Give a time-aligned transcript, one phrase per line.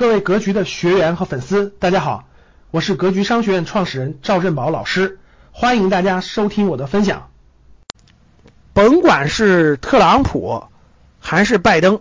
[0.00, 2.24] 各位格局的学员和粉丝，大家好，
[2.70, 5.18] 我是格局商学院创始人赵振宝老师，
[5.52, 7.28] 欢迎大家收听我的分享。
[8.72, 10.64] 甭管是特朗普
[11.18, 12.00] 还是拜登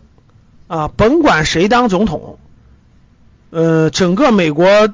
[0.70, 2.40] 啊，甭管谁当总统，
[3.50, 4.94] 呃，整个美国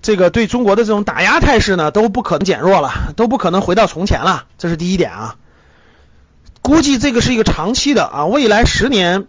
[0.00, 5.36] 这个对中国的这种打压态势呢，都不可能减弱了，都不可能回到从前了，这是第一点啊。
[6.62, 9.28] 估计这个是一个长期的啊，未来十年。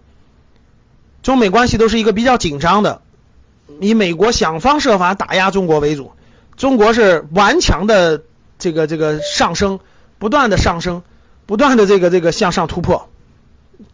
[1.23, 3.01] 中美关系都是一个比较紧张的，
[3.79, 6.11] 以美国想方设法打压中国为主，
[6.57, 8.21] 中国是顽强的
[8.59, 9.79] 这个这个上升，
[10.19, 11.01] 不断的上升，
[11.45, 13.09] 不断的这个这个向上突破，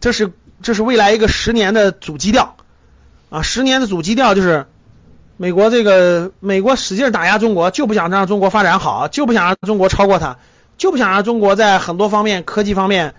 [0.00, 2.56] 这是这是未来一个十年的主基调。
[3.30, 4.66] 啊，十年的主基调就是
[5.36, 10.38] 美国这个美国使劲打压中国，就不想让中国发展好，就不想让中国超过它，
[10.76, 13.14] 就不想让中国在很多方面科技方面。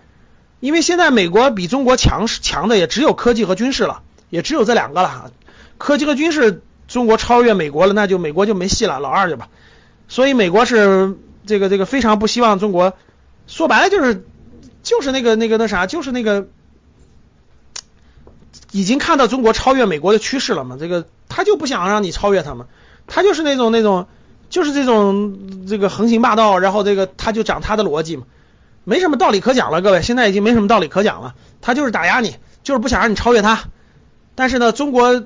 [0.61, 5.31] 因为现在美国比中国强强的也只有科技和军事了，也只有这两个了。
[5.79, 9.49] 科技和军事，中国超越美国了，那就美国就没戏了，老二去吧。
[10.07, 11.17] 所以美国是
[11.48, 12.93] 这个这个非常不希望中国，
[13.48, 14.23] 说白了就是
[14.84, 16.48] 就是那个那个那啥，就是那个
[18.71, 20.77] 已经看到中国超越美国的趋势了嘛。
[20.79, 22.67] 这个他就不想让你超越他们，
[23.07, 24.05] 他就是那种那种
[24.51, 28.26] 就是这种这个横行霸道，然后这个他就讲他的逻辑嘛。
[28.84, 31.35] 没什么道理可讲了，各位，现在已经没什么道理可讲了。
[31.62, 33.60] 他就是打压你，就是不想让你超越他。
[34.34, 35.23] 但是呢，中国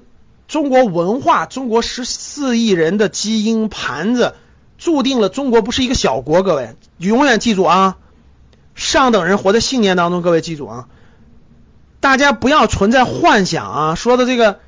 [0.48, 4.36] 中国文化，中国十四亿人的基因盘子，
[4.78, 6.44] 注定了中国不是一个小国。
[6.44, 7.96] 各位，永远记住啊，
[8.76, 10.22] 上等人活在信念当中。
[10.22, 10.88] 各位记住啊，
[12.02, 14.60] 大家不要存在幻想啊，说的这个，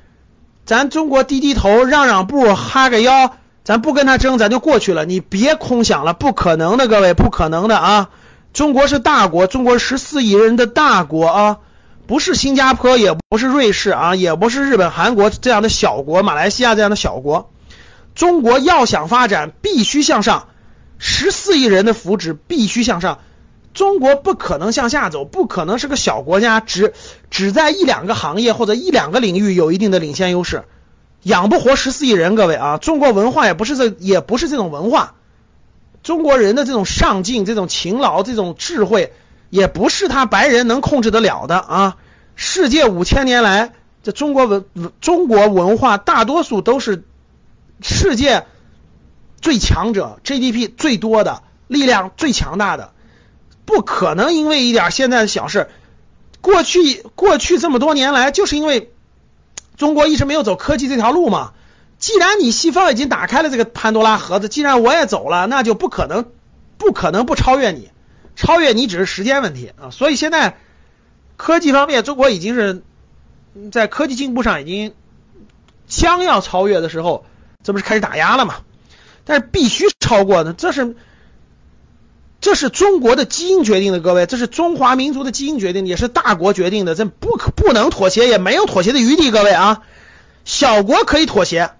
[0.64, 5.04] 咱中国低低头，让让步，哈个腰，咱不跟他争，咱就过去了。
[5.04, 8.08] 你别空想了，不可能的，各位，不可能的啊。
[8.52, 11.58] 中国是大国，中国十四亿人的大国啊，
[12.06, 17.50] 不是新加坡，也不是瑞士啊，也不是日本、韩国这样的小国，马来西亚这样的小国。
[18.14, 20.48] 中国要想发展，必须向上，
[20.98, 23.20] 十四亿人的福祉必须向上。
[23.74, 26.94] 中国不可能向下走，不可能是个小国家，只
[27.30, 30.64] 只在一两个行业或者一两个领域有一定的领先优势，
[31.22, 32.34] 养不活十四亿人。
[32.34, 35.14] 各位啊，中国文化也不是这，也不是这种文化。
[36.08, 39.12] 中国人的这种上进、这种勤劳、这种智慧，
[39.50, 41.96] 也不是他白人能控制得了的啊！
[42.34, 44.64] 世界五千年来，这中国文
[45.02, 47.04] 中国文化大多数都是
[47.82, 48.46] 世界
[49.42, 52.92] 最强者，GDP 最多的力量最强大的，
[53.66, 55.68] 不可能因为一点现在的小事。
[56.40, 58.94] 过去过去这么多年来，就是因为
[59.76, 61.52] 中国一直没有走科技这条路嘛。
[61.98, 66.26] 既然你西方已经打开了这个潘多拉盒子，既然我也走了，那就不可能，
[66.76, 67.90] 不可能不超越你，
[68.36, 69.90] 超越你只是时间问题啊！
[69.90, 70.58] 所以现在
[71.36, 72.82] 科技方面，中国已经是
[73.72, 74.94] 在科技进步上已经
[75.88, 77.26] 将要超越的时候，
[77.64, 78.56] 这不是开始打压了吗？
[79.24, 80.94] 但是必须超过的，这是
[82.40, 89.82] 这是中国的基因决定的，各位，这是中华民族的基因决定，也是大国决定的，这不可不能妥协，也没有妥协的余地，各位啊，
[90.44, 91.72] 小国可以妥协。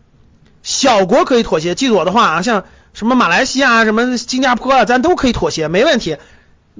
[0.63, 6.17] 小国可以妥协，记住我的话啊，像什么马来西亚、什么新加坡啊，咱都可以妥协，没问题。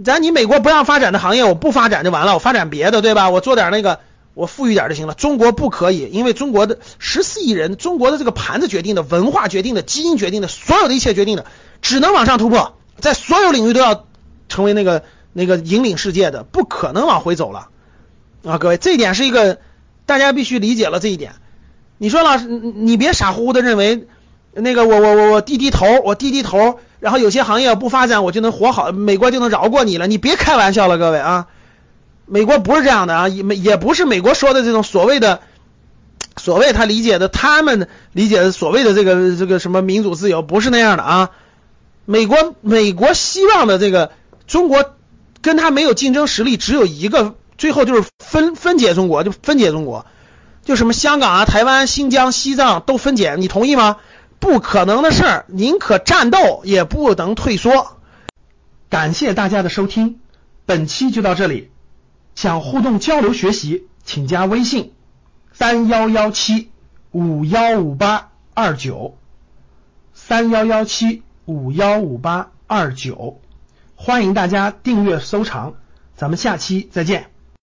[0.05, 3.31] 咱你美国不让发展的行业，我不发展就完了，我发展别的，对吧？
[3.31, 3.99] 我做点那个，
[4.35, 5.15] 我富裕点就行了。
[5.15, 11.47] 中国不可以，因为中国的十四亿人，中国的这个盘子决定的，文化决定的，基因决定的，所有的一切决定的，
[11.83, 14.07] 只能往上突破，在所有领域都要
[14.49, 15.03] 成为那个
[15.33, 17.69] 那个引领世界的，不可能往回走了
[18.45, 18.59] 啊！
[18.59, 19.59] 各位，这一点是一个
[20.07, 21.33] 大家必须理解了这一点。
[21.99, 24.07] 你说老师，你别傻乎乎的认为
[24.53, 30.07] 那个我我我我低低头，我低低头，然后有些行业不发展，我就能活好，美国就能饶过你了？
[30.07, 31.49] 你别开玩笑了，各位啊！
[32.27, 35.41] 美国不是这样的啊，也也不是美国说的这种所谓的
[36.37, 41.31] 所谓他理解的，他们理解的所谓的这个这个什么民主自由，不是那样的啊！
[42.05, 44.13] 美国美国希望的这个
[44.47, 44.95] 中国
[45.43, 50.07] 跟他没有竞争实力，只有一个，最后就是分分解中国，就分解中国。
[50.69, 53.97] 就什么香港啊、台湾、新疆、西藏都分解，你同意吗？
[54.39, 57.97] 不可能的事儿，宁可战斗也不能退缩。
[58.91, 60.21] 感谢大家的收听，
[60.67, 61.71] 本期就到这里。
[62.35, 64.93] 想互动交流学习，请加微信
[65.55, 66.71] 三幺幺七
[67.13, 69.17] 五幺五八二九
[70.13, 73.41] 三幺幺七五幺五八二九，
[73.97, 75.77] 欢迎大家订阅收藏，
[76.15, 77.38] 咱们下期再见。